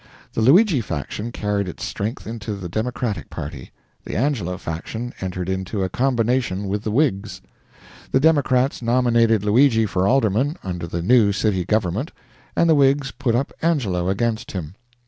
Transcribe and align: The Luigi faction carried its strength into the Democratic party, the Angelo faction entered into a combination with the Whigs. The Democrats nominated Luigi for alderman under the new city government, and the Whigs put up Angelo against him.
The 0.33 0.41
Luigi 0.41 0.81
faction 0.81 1.31
carried 1.31 1.67
its 1.69 1.83
strength 1.85 2.25
into 2.25 2.55
the 2.55 2.67
Democratic 2.67 3.29
party, 3.29 3.69
the 4.03 4.15
Angelo 4.15 4.57
faction 4.57 5.13
entered 5.21 5.47
into 5.47 5.83
a 5.83 5.89
combination 5.89 6.67
with 6.67 6.81
the 6.81 6.89
Whigs. 6.89 7.39
The 8.11 8.19
Democrats 8.19 8.81
nominated 8.81 9.45
Luigi 9.45 9.85
for 9.85 10.07
alderman 10.07 10.57
under 10.63 10.87
the 10.87 11.03
new 11.03 11.31
city 11.31 11.65
government, 11.65 12.11
and 12.55 12.67
the 12.67 12.73
Whigs 12.73 13.11
put 13.11 13.35
up 13.35 13.53
Angelo 13.61 14.09
against 14.09 14.53
him. 14.53 14.73